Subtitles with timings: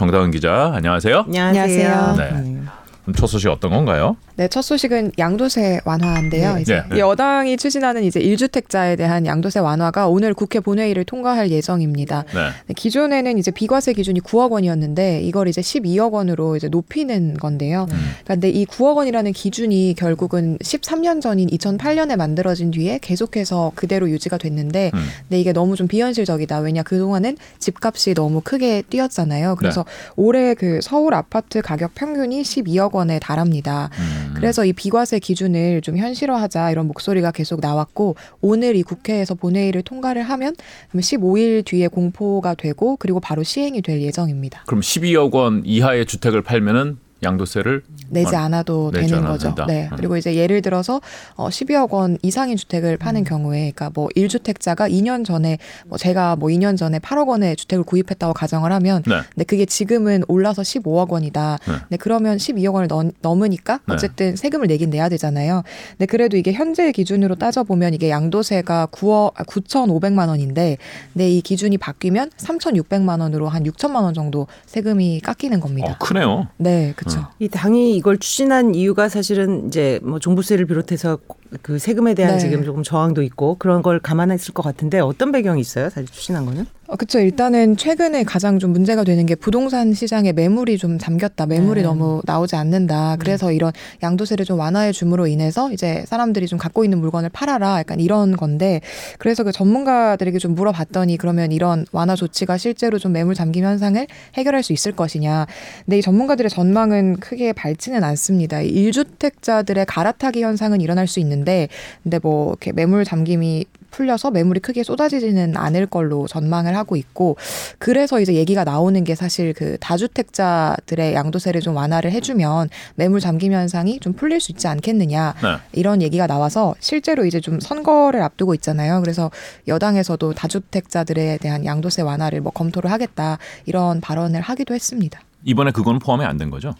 [0.00, 1.26] 정다은 기자, 안녕하세요.
[1.26, 2.14] 안녕하세요.
[2.16, 3.12] 네.
[3.18, 4.16] 첫 소식 어떤 건가요?
[4.40, 6.54] 네, 첫 소식은 양도세 완화인데요.
[6.54, 6.62] 네.
[6.62, 6.98] 이제 네.
[6.98, 12.24] 여당이 추진하는 이제 1주택자에 대한 양도세 완화가 오늘 국회 본회의를 통과할 예정입니다.
[12.32, 12.48] 네.
[12.66, 17.86] 네 기존에는 이제 비과세 기준이 9억 원이었는데 이걸 이제 12억 원으로 이제 높이는 건데요.
[17.90, 17.98] 음.
[18.24, 24.90] 그런데 이 9억 원이라는 기준이 결국은 13년 전인 2008년에 만들어진 뒤에 계속해서 그대로 유지가 됐는데
[24.94, 25.06] 음.
[25.28, 26.60] 근데 이게 너무 좀 비현실적이다.
[26.60, 29.56] 왜냐 그동안은 집값이 너무 크게 뛰었잖아요.
[29.56, 30.12] 그래서 네.
[30.16, 33.90] 올해 그 서울 아파트 가격 평균이 12억 원에 달합니다.
[33.98, 34.29] 음.
[34.30, 34.34] 음.
[34.34, 40.22] 그래서 이 비과세 기준을 좀 현실화하자 이런 목소리가 계속 나왔고 오늘 이 국회에서 본회의를 통과를
[40.22, 40.54] 하면
[40.94, 44.64] 15일 뒤에 공포가 되고 그리고 바로 시행이 될 예정입니다.
[44.66, 49.48] 그럼 12억 원 이하의 주택을 팔면은 양도세를 내지 않아도 되는 거죠.
[49.48, 49.66] 된다.
[49.66, 49.88] 네.
[49.90, 49.96] 음.
[49.96, 51.00] 그리고 이제 예를 들어서
[51.34, 53.24] 어 12억 원 이상의 주택을 파는 음.
[53.24, 58.32] 경우에 그러니까 뭐 1주택자가 2년 전에 뭐 제가 뭐 2년 전에 8억 원의 주택을 구입했다고
[58.32, 59.20] 가정을 하면 네.
[59.34, 61.58] 근데 그게 지금은 올라서 15억 원이다.
[61.66, 61.72] 네.
[61.72, 63.94] 근데 그러면 12억 원을 넘, 넘으니까 네.
[63.94, 64.36] 어쨌든 네.
[64.36, 65.62] 세금을 내긴 내야 되잖아요.
[65.92, 70.78] 근데 그래도 이게 현재 기준으로 따져 보면 이게 양도세가 9억 9,500만 원인데
[71.12, 75.92] 근데 이 기준이 바뀌면 3,600만 원으로 한 6천만 원 정도 세금이 깎이는 겁니다.
[75.92, 76.48] 어, 크네요.
[76.56, 77.09] 네, 그렇죠.
[77.10, 77.28] 그렇죠.
[77.38, 81.18] 이 당이 이걸 추진한 이유가 사실은 이제 뭐 종부세를 비롯해서
[81.62, 82.38] 그 세금에 대한 네.
[82.38, 85.90] 지금 조금 저항도 있고 그런 걸 감안했을 것 같은데 어떤 배경이 있어요?
[85.90, 86.66] 사실 추진한 거는?
[86.90, 87.20] 어, 그렇죠.
[87.20, 91.46] 일단은 최근에 가장 좀 문제가 되는 게 부동산 시장에 매물이 좀 잠겼다.
[91.46, 91.86] 매물이 네.
[91.86, 93.12] 너무 나오지 않는다.
[93.12, 93.16] 네.
[93.20, 93.54] 그래서 네.
[93.54, 93.70] 이런
[94.02, 97.78] 양도세를 좀 완화해 줌으로 인해서 이제 사람들이 좀 갖고 있는 물건을 팔아라.
[97.78, 98.80] 약간 이런 건데
[99.18, 104.64] 그래서 그 전문가들에게 좀 물어봤더니 그러면 이런 완화 조치가 실제로 좀 매물 잠김 현상을 해결할
[104.64, 105.46] 수 있을 것이냐.
[105.84, 108.58] 근데 이 전문가들의 전망은 크게 밝지는 않습니다.
[108.58, 111.68] 1주택자들의 갈아타기 현상은 일어날 수 있는 데
[112.02, 117.36] 근데 뭐 이렇게 매물 잠김이 풀려서 매물이 크게 쏟아지지는 않을 걸로 전망을 하고 있고
[117.78, 123.98] 그래서 이제 얘기가 나오는 게 사실 그 다주택자들의 양도세를 좀 완화를 해주면 매물 잠김 현상이
[124.00, 125.56] 좀 풀릴 수 있지 않겠느냐 네.
[125.72, 129.00] 이런 얘기가 나와서 실제로 이제 좀 선거를 앞두고 있잖아요.
[129.00, 129.30] 그래서
[129.66, 135.20] 여당에서도 다주택자들에 대한 양도세 완화를 뭐 검토를 하겠다 이런 발언을 하기도 했습니다.
[135.44, 136.74] 이번에 그건 포함이 안 된 거죠?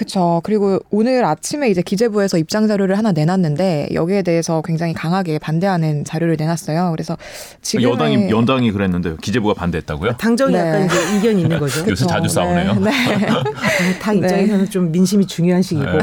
[0.00, 0.40] 그렇죠.
[0.44, 6.36] 그리고 오늘 아침에 이제 기재부에서 입장 자료를 하나 내놨는데 여기에 대해서 굉장히 강하게 반대하는 자료를
[6.38, 6.90] 내놨어요.
[6.92, 7.18] 그래서
[7.60, 10.16] 지금 여당이 연당이 그랬는데 기재부가 반대했다고요?
[10.16, 10.58] 당정이 네.
[10.58, 11.84] 약간 이제 이견이 있는 거죠.
[11.86, 12.74] 요새 자주 싸우네요.
[12.76, 12.90] 네.
[12.90, 13.98] 네.
[14.00, 14.70] 당 입장에서는 네.
[14.70, 15.98] 좀 민심이 중요한 시기고 네.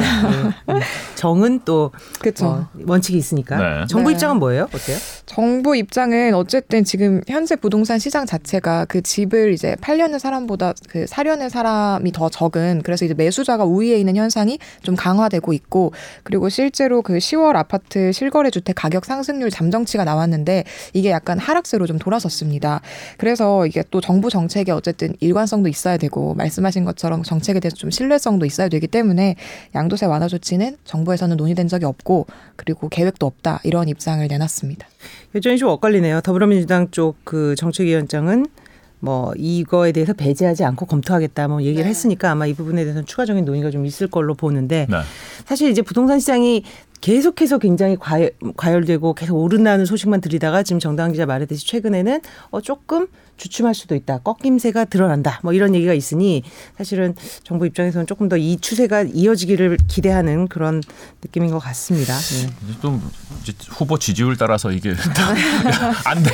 [0.68, 0.80] 네.
[1.16, 2.46] 정은 또 그쵸.
[2.46, 3.88] 어, 원칙이 있으니까.
[3.88, 4.66] 정부 입장은 뭐예요?
[4.66, 4.98] 어때요?
[5.26, 11.50] 정부 입장은 어쨌든 지금 현재 부동산 시장 자체가 그 집을 이제 팔려는 사람보다 그 사려는
[11.50, 15.92] 사람이 더 적은 그래서 이제 매수자가 우위 에 있는 현상이 좀 강화되고 있고
[16.24, 22.00] 그리고 실제로 그 10월 아파트 실거래 주택 가격 상승률 잠정치가 나왔는데 이게 약간 하락세로 좀
[22.00, 22.82] 돌아섰습니다.
[23.18, 28.46] 그래서 이게 또 정부 정책에 어쨌든 일관성도 있어야 되고 말씀하신 것처럼 정책에 대해서 좀 신뢰성도
[28.46, 29.36] 있어야 되기 때문에
[29.76, 32.26] 양도세 완화 조치는 정부에서는 논의된 적이 없고
[32.56, 34.88] 그리고 계획도 없다 이런 입장을 내놨습니다.
[35.36, 36.22] 여전히 좀 엇갈리네요.
[36.22, 38.48] 더불어민주당 쪽 그 정책위원장은
[39.00, 41.90] 뭐 이거에 대해서 배제하지 않고 검토하겠다 뭐 얘기를 네.
[41.90, 44.98] 했으니까 아마 이 부분에 대해서는 추가적인 논의가 좀 있을 걸로 보는데 네.
[45.46, 46.64] 사실 이제 부동산 시장이
[47.02, 53.08] 계속해서 굉장히 과열, 과열되고 계속 오른다는 소식만 들이다가 지금 정당 기자 말했듯이 최근에는 어 조금
[53.38, 54.20] 주춤할 수도 있다.
[54.20, 55.40] 꺾임새가 드러난다.
[55.44, 56.44] 뭐 이런 얘기가 있으니
[56.78, 60.82] 사실은 정부 입장에서는 조금 더 이 추세가 이어지기를 기대하는 그런
[61.24, 62.14] 느낌인 것 같습니다.
[62.18, 62.50] 네.
[62.82, 63.02] 좀
[63.70, 64.94] 후보 지지율 따라서 이게
[66.06, 66.30] 안 돼.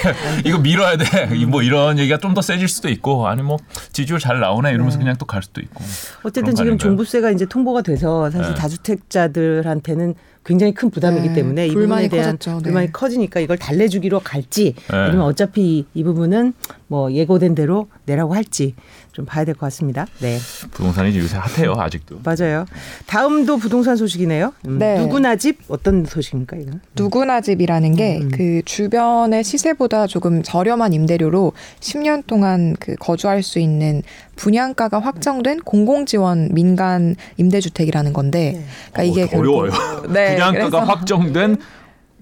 [0.45, 1.27] 이거 밀어야 돼.
[1.45, 3.57] 뭐 이런 얘기가 좀 더 세질 수도 있고 아니 뭐
[3.91, 5.03] 지지율 잘 나오네 이러면서 네.
[5.03, 5.83] 그냥 또 갈 수도 있고.
[6.23, 8.55] 어쨌든 지금 종부세가 이제 통보가 돼서 사실 네.
[8.55, 10.15] 다주택자들한테는
[10.45, 11.33] 굉장히 큰 부담이기 네.
[11.35, 12.57] 때문에 이 부분에 대한 커졌죠.
[12.57, 12.63] 네.
[12.63, 14.95] 불만이 커지니까 이걸 달래주기로 갈지 네.
[14.97, 16.53] 아니면 어차피 이 부분은
[16.93, 18.75] 뭐 예고된 대로 내라고 할지
[19.13, 20.05] 좀 봐야 될 것 같습니다.
[20.19, 20.37] 네.
[20.69, 22.19] 부동산이 요새 핫해요 아직도.
[22.23, 22.65] 맞아요.
[23.07, 24.53] 다음도 부동산 소식이네요.
[24.67, 24.77] 음.
[24.77, 24.99] 네.
[24.99, 26.71] 누구나 집 어떤 소식입니까 이거?
[26.95, 28.31] 누구나 집이라는 게그 음.
[28.31, 34.03] 그 주변의 시세보다 조금 저렴한 임대료로 10년 동안 그 거주할 수 있는
[34.35, 38.65] 분양가가 확정된 공공지원 민간 임대주택이라는 건데, 네.
[38.91, 39.71] 그러니까 이게 어, 어려워요.
[40.09, 41.57] 네, 분양가가 확정된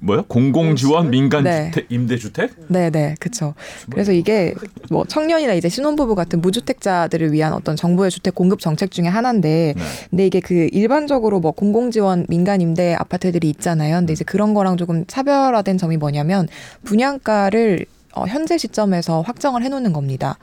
[0.02, 0.24] 뭐요?
[0.24, 1.72] 공공지원 민간 네.
[1.72, 2.52] 주택 임대주택?
[2.68, 3.54] 네, 네, 그렇죠.
[3.92, 4.54] 그래서 이게
[4.90, 9.84] 뭐 청년이나 이제 신혼부부 같은 무주택자들을 위한 어떤 정부의 주택 공급 정책 중에 하나인데, 네.
[10.10, 13.98] 근데 이게 그 일반적으로 뭐 공공지원 민간 임대 아파트들이 있잖아요.
[13.98, 16.48] 근데 이제 그런 거랑 조금 차별화된 점이 뭐냐면
[16.84, 20.38] 분양가를 어, 현재 시점에서 확정을 해놓는 겁니다.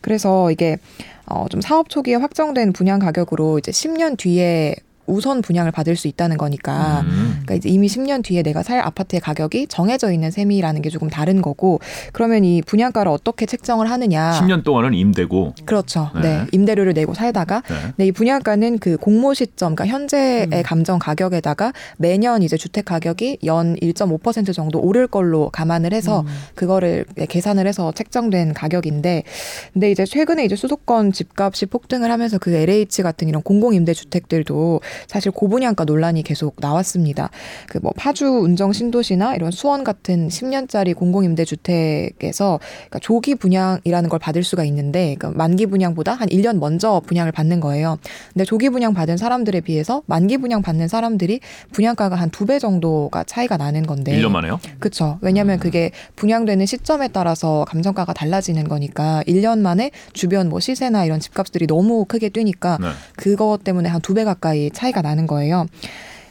[0.00, 0.78] 그래서 이게
[1.26, 4.76] 어, 좀 사업 초기에 확정된 분양 가격으로 이제 10년 뒤에
[5.06, 7.00] 우선 분양을 받을 수 있다는 거니까.
[7.00, 7.30] 음.
[7.30, 11.42] 그러니까 이제 이미 10년 뒤에 내가 살 아파트의 가격이 정해져 있는 셈이라는 게 조금 다른
[11.42, 11.80] 거고
[12.12, 14.32] 그러면 이 분양가를 어떻게 책정을 하느냐.
[14.40, 15.54] 10년 동안은 임대고.
[15.64, 16.10] 그렇죠.
[16.14, 16.20] 네.
[16.20, 16.46] 네.
[16.52, 17.74] 임대료를 내고 살다가 네.
[17.96, 18.06] 네.
[18.06, 20.62] 이 분양가는 그 공모 시점, 그러니까 현재의 음.
[20.64, 26.26] 감정 가격에다가 매년 이제 주택 가격이 연 1.5% 정도 오를 걸로 감안을 해서 음.
[26.54, 29.24] 그거를 계산을 해서 책정된 가격인데
[29.72, 34.80] 근데 이제 최근에 이제 수도권 집값이 폭등을 하면서 그 LH 같은 이런 공공 임대 주택들도
[35.06, 37.30] 사실 고분양가 논란이 계속 나왔습니다.
[37.68, 44.18] 그 뭐 파주 운정 신도시나 이런 수원 같은 10년짜리 공공임대 주택에서 그러니까 조기 분양이라는 걸
[44.18, 47.96] 받을 수가 있는데 그러니까 만기 분양보다 한 1년 먼저 분양을 받는 거예요.
[48.34, 51.40] 근데 조기 분양 받은 사람들에 비해서 만기 분양 받는 사람들이
[51.72, 54.12] 분양가가 한 두 배 정도가 차이가 나는 건데.
[54.18, 54.60] 1년 만에요?
[54.78, 55.18] 그렇죠.
[55.20, 55.60] 왜냐하면 음.
[55.60, 62.04] 그게 분양되는 시점에 따라서 감정가가 달라지는 거니까 1년 만에 주변 뭐 시세나 이런 집값들이 너무
[62.06, 62.88] 크게 뛰니까 네.
[63.16, 65.66] 그것 때문에 한 두 배 가까이 차이가 나는 거예요.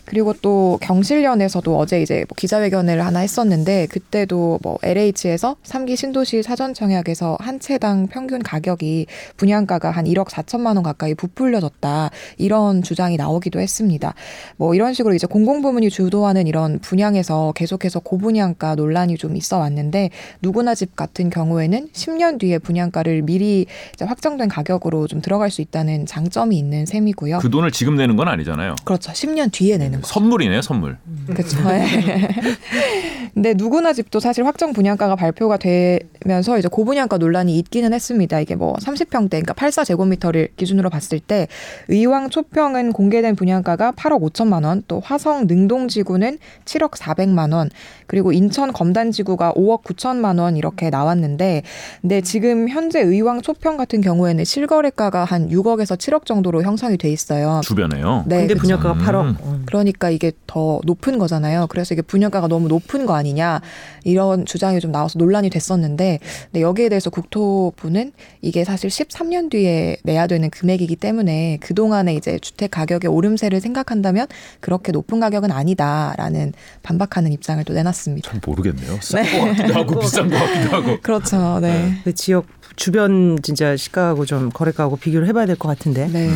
[0.09, 6.73] 그리고 또 경실련에서도 어제 이제 뭐 기자회견을 하나 했었는데 그때도 뭐 LH에서 3기 신도시 사전
[6.73, 9.05] 청약에서 한 채당 평균 가격이
[9.37, 14.15] 분양가가 한 1억 4천만 원 가까이 부풀려졌다 이런 주장이 나오기도 했습니다.
[14.57, 20.09] 뭐 이런 식으로 이제 공공부문이 주도하는 이런 분양에서 계속해서 고분양가 논란이 좀 있어 왔는데
[20.41, 23.67] 누구나 집 같은 경우에는 10년 뒤에 분양가를 미리
[23.99, 27.37] 확정된 가격으로 좀 들어갈 수 있다는 장점이 있는 셈이고요.
[27.37, 28.73] 그 돈을 지금 내는 건 아니잖아요.
[28.85, 29.11] 그렇죠.
[29.11, 30.97] 10년 뒤에 내는 선물이네요, 선물.
[31.27, 31.57] 그렇죠.
[33.33, 38.39] 근데 누구나 집도 사실 확정 분양가가 발표가 되면서 이제 고분양가 논란이 있기는 했습니다.
[38.39, 41.47] 이게 뭐 30평대, 그러니까 84제곱미터를 기준으로 봤을 때
[41.87, 47.69] 의왕 초평은 공개된 분양가가 8억 5천만 원, 또 화성 능동지구는 7억 4백만 원,
[48.07, 51.63] 그리고 인천 검단지구가 5억 9천만 원 이렇게 나왔는데,
[52.01, 57.61] 근데 지금 현재 의왕 초평 같은 경우에는 실거래가가 한 6억에서 7억 정도로 형성이 돼 있어요.
[57.63, 58.25] 주변에요.
[58.27, 58.47] 네.
[58.47, 59.35] 근데 분양가가 8억.
[59.69, 59.79] 음.
[59.79, 61.67] 그러니까 이게 더 높은 거잖아요.
[61.69, 63.61] 그래서 이게 분양가가 너무 높은 거 아니냐
[64.03, 68.11] 이런 주장이 좀 나와서 논란이 됐었는데 근데 여기에 대해서 국토부는
[68.41, 74.27] 이게 사실 13년 뒤에 내야 되는 금액이기 때문에 그동안에 이제 주택 가격의 오름세를 생각한다면
[74.59, 78.29] 그렇게 높은 가격은 아니다라는 반박하는 입장을 또 내놨습니다.
[78.31, 78.99] 참 모르겠네요.
[79.13, 79.39] 네.
[79.53, 80.97] 같기도 하고 비싼 거 같기도 하고.
[81.01, 81.59] 그렇죠.
[81.61, 81.93] 네.
[82.03, 82.45] 그 지역
[82.75, 86.07] 주변 진짜 시가하고 좀 거래가하고 비교를 해봐야 될 것 같은데.
[86.07, 86.29] 네.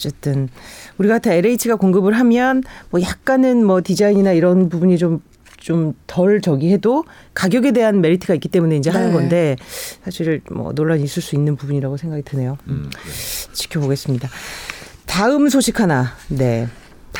[0.00, 0.48] 어쨌든
[0.98, 5.20] 우리 같은 LH가 공급을 하면 뭐 약간은 뭐 디자인이나 이런 부분이 좀
[5.60, 7.04] 좀 덜 저기 해도
[7.34, 8.98] 가격에 대한 메리트가 있기 때문에 이제 네.
[8.98, 9.56] 하는 건데
[10.02, 12.58] 사실 뭐 논란이 있을 수 있는 부분이라고 생각이 드네요.
[12.66, 13.52] 음, 네.
[13.52, 14.28] 지켜보겠습니다.
[15.06, 16.16] 다음 소식 하나.
[16.28, 16.66] 네.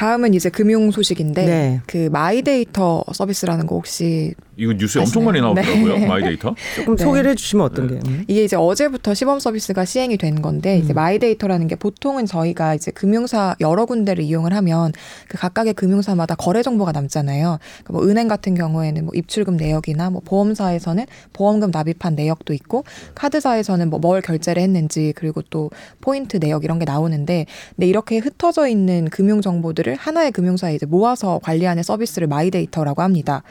[0.01, 1.81] 다음은 이제 금융 소식인데 네.
[1.87, 5.99] 그 마이데이터 서비스라는 거 혹시 이거 뉴스에 엄청 많이 나오더라고요.
[5.99, 6.07] 네.
[6.07, 6.55] 마이데이터.
[6.77, 7.05] 조금 네.
[7.05, 7.95] 소개를 해주시면 어떤 게?
[8.09, 8.25] 음.
[8.27, 10.85] 이게 이제 어제부터 시범 서비스가 시행이 된 건데 음.
[10.85, 14.93] 이제 마이데이터라는 게 보통은 저희가 이제 금융사 여러 군데를 이용을 하면
[15.29, 17.59] 그 각각의 금융사마다 거래 정보가 남잖아요.
[17.85, 23.91] 그러니까 뭐 은행 같은 경우에는 뭐 입출금 내역이나 뭐 보험사에서는 보험금 납입한 내역도 있고 카드사에서는
[23.91, 25.71] 뭐 뭘 결제를 했는지 그리고 또
[26.01, 27.45] 포인트 내역 이런 게 나오는데
[27.77, 33.43] 근데 이렇게 흩어져 있는 금융 정보들을 하나의 금융사에 이제 모아서 관리하는 서비스를 마이데이터라고 합니다.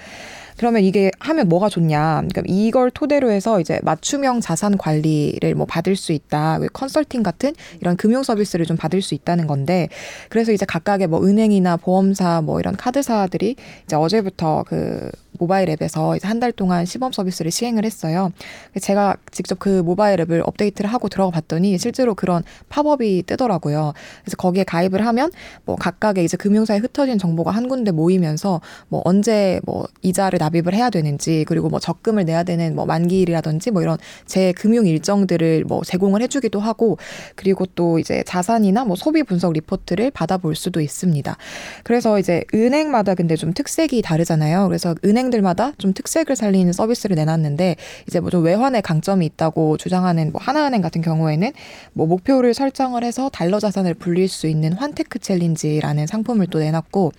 [0.59, 2.23] 그러면 이게 하면 뭐가 좋냐?
[2.27, 6.59] 그러니까 이걸 토대로 해서 이제 맞춤형 자산 관리를 뭐 받을 수 있다.
[6.73, 9.87] 컨설팅 같은 이런 금융 서비스를 좀 받을 수 있다는 건데
[10.27, 15.09] 그래서 이제 각각의 뭐 은행이나 보험사 뭐 이런 카드사들이 이제 어제부터 그
[15.39, 18.31] 모바일 앱에서 한 달 동안 시범 서비스를 시행을 했어요.
[18.79, 23.93] 제가 직접 그 모바일 앱을 업데이트를 하고 들어가 봤더니 실제로 그런 팝업이 뜨더라고요.
[24.23, 25.31] 그래서 거기에 가입을 하면
[25.65, 30.89] 뭐 각각의 이제 금융사에 흩어진 정보가 한 군데 모이면서 뭐 언제 뭐 이자를 납입을 해야
[30.89, 36.21] 되는지 그리고 뭐 적금을 내야 되는 뭐 만기일이라든지 뭐 이런 제 금융 일정들을 뭐 제공을
[36.21, 36.97] 해주기도 하고
[37.35, 41.35] 그리고 또 이제 자산이나 뭐 소비 분석 리포트를 받아볼 수도 있습니다.
[41.83, 44.67] 그래서 이제 은행마다 근데 좀 특색이 다르잖아요.
[44.67, 47.75] 그래서 은행 은행들마다 좀 특색을 살리는 서비스를 내놨는데
[48.07, 51.51] 이제 뭐 좀 외환의 강점이 있다고 주장하는 뭐 하나은행 같은 경우에는
[51.93, 57.11] 뭐 목표를 설정을 해서 달러 자산을 불릴 수 있는 환테크 챌린지라는 상품을 또 내놨고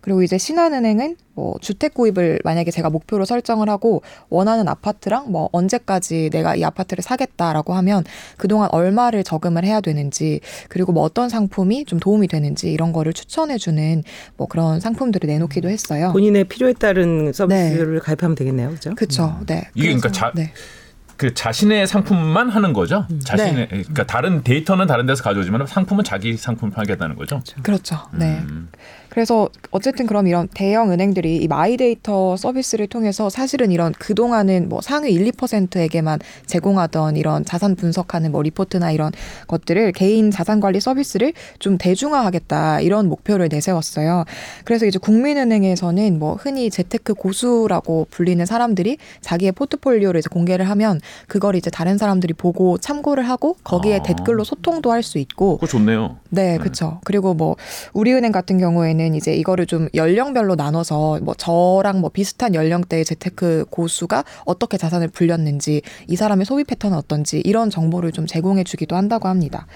[0.00, 6.28] 그리고 이제 신한은행은 뭐 주택 구입을 만약에 제가 목표로 설정을 하고 원하는 아파트랑 뭐 언제까지
[6.30, 8.04] 내가 이 아파트를 사겠다라고 하면
[8.36, 13.56] 그동안 얼마를 저금을 해야 되는지 그리고 뭐 어떤 상품이 좀 도움이 되는지 이런 거를 추천해
[13.56, 14.02] 주는
[14.36, 16.12] 뭐 그런 상품들을 내놓기도 했어요.
[16.12, 17.98] 본인의 필요에 따른 서비스를 네.
[18.02, 18.68] 가입하면 되겠네요.
[18.68, 18.94] 그렇죠?
[18.94, 19.36] 그렇죠.
[19.40, 19.46] 음.
[19.46, 19.68] 네.
[19.74, 20.52] 이게 그러니까 자, 네.
[21.16, 23.06] 그 자신의 상품만 하는 거죠.
[23.10, 23.20] 음.
[23.20, 23.66] 자신의 네.
[23.68, 27.40] 그러니까 다른 데이터는 다른 데서 가져오지만 상품은 자기 상품 을 팔겠다는 거죠.
[27.62, 27.98] 그렇죠.
[28.12, 28.42] 네.
[28.48, 28.68] 음.
[29.14, 35.12] 그래서 어쨌든 그럼 이런 대형 은행들이 이 마이데이터 서비스를 통해서 사실은 이런 그동안은 뭐 상위
[35.12, 39.12] 1, 2%에게만 제공하던 이런 자산 분석하는 뭐 리포트나 이런
[39.46, 44.24] 것들을 개인 자산 관리 서비스를 좀 대중화하겠다 이런 목표를 내세웠어요.
[44.64, 51.54] 그래서 이제 국민은행에서는 뭐 흔히 재테크 고수라고 불리는 사람들이 자기의 포트폴리오를 이제 공개를 하면 그걸
[51.54, 54.02] 이제 다른 사람들이 보고 참고를 하고 거기에 아.
[54.02, 55.58] 댓글로 소통도 할 수 있고.
[55.58, 56.16] 그거 좋네요.
[56.30, 56.58] 네, 네.
[56.58, 57.00] 그렇죠.
[57.04, 57.56] 그리고 뭐
[57.92, 64.24] 우리은행 같은 경우에는 이제 이거를 좀 연령별로 나눠서 뭐 저랑 뭐 비슷한 연령대의 재테크 고수가
[64.44, 69.66] 어떻게 자산을 불렸는지 이 사람의 소비 패턴은 어떤지 이런 정보를 좀 제공해 주기도 한다고 합니다.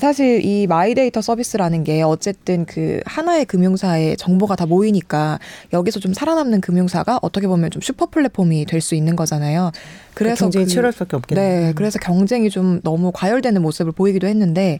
[0.00, 5.38] 사실 이 마이데이터 서비스라는 게 어쨌든 그 하나의 금융사의 정보가 다 모이니까
[5.72, 9.70] 여기서 좀 살아남는 금융사가 어떻게 보면 좀 슈퍼 플랫폼이 될 수 있는 거잖아요.
[10.14, 11.66] 그래서 경쟁이 그, 치열할 수밖에 없겠네요.
[11.66, 14.78] 네, 그래서 경쟁이 좀 너무 과열되는 모습을 보이기도 했는데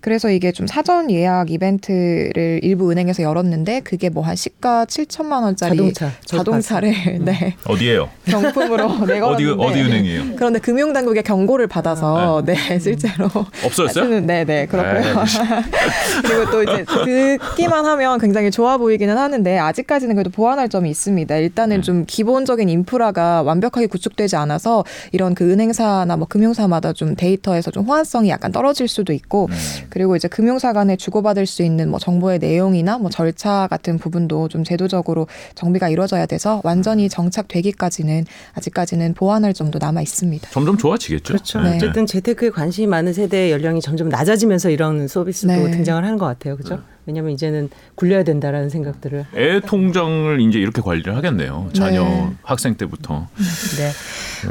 [0.00, 5.76] 그래서 이게 좀 사전 예약 이벤트를 일부 은행에서 열었는데 그게 뭐 한 시가 7천만 원짜리
[5.76, 7.24] 자동차 자동차를 음.
[7.24, 8.10] 네 어디에요?
[8.26, 10.36] 경품으로 내걸었는데 어디 어디 은행이에요?
[10.36, 12.54] 그런데 금융 당국의 경고를 받아서 아, 네.
[12.54, 13.26] 네 실제로
[13.64, 14.20] 없어졌어요?
[14.20, 15.00] 네, 네 그렇고요.
[15.00, 15.14] 네.
[16.28, 21.36] 그리고 또 이제 듣기만 하면 굉장히 좋아 보이기는 하는데 아직까지는 그래도 보완할 점이 있습니다.
[21.36, 21.82] 일단은 음.
[21.82, 27.84] 좀 기본적인 인프라가 완벽하게 구축되지 않아서 있어서 이런 그 은행사나 뭐 금융사마다 좀 데이터에서 좀
[27.84, 29.56] 호환성이 약간 떨어질 수도 있고 네.
[29.88, 34.64] 그리고 이제 금융사 간에 주고받을 수 있는 뭐 정보의 내용이나 뭐 절차 같은 부분도 좀
[34.64, 40.50] 제도적으로 정비가 이루어져야 돼서 완전히 정착되기까지는 아직까지는 보완할 점도 남아 있습니다.
[40.50, 41.32] 점점 좋아지겠죠.
[41.32, 41.60] 그렇죠.
[41.60, 41.76] 네.
[41.76, 45.70] 어쨌든 재테크에 관심이 많은 세대의 연령이 점점 낮아지면서 이런 서비스도 네.
[45.70, 46.56] 등장을 하는 것 같아요.
[46.56, 46.82] 그렇죠?
[47.08, 47.12] 네.
[47.12, 51.70] 왜냐하면 이제는 굴려야 된다라는 생각들을 애 통장을 이제 이렇게 관리를 하겠네요.
[51.72, 52.30] 자녀 네.
[52.42, 53.28] 학생 때부터.
[53.36, 53.90] 네.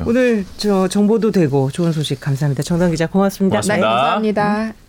[0.06, 2.64] 오늘 저 정보도 되고 좋은 소식 감사합니다.
[2.64, 3.62] 정당 기자 고맙습니다.
[3.62, 3.76] 고맙습니다.
[3.76, 4.64] 네, 감사합니다.
[4.66, 4.87] 음.